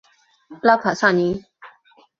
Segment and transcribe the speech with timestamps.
[0.63, 1.43] 拉卡萨尼。